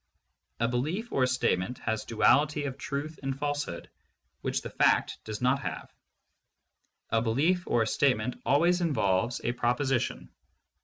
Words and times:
A 0.59 0.67
belief 0.67 1.11
or 1.13 1.21
a 1.21 1.27
statement 1.27 1.77
has 1.77 2.05
duality 2.05 2.63
of 2.63 2.75
truth 2.79 3.19
and 3.21 3.37
false 3.37 3.65
hood, 3.65 3.87
which 4.41 4.63
the 4.63 4.71
fact 4.71 5.19
does 5.25 5.43
not 5.43 5.59
have. 5.61 5.93
A 7.11 7.21
belief 7.21 7.67
or 7.67 7.83
a 7.83 7.87
statement 7.87 8.41
always 8.43 8.81
involves 8.81 9.41
a 9.43 9.51
proposition. 9.51 10.31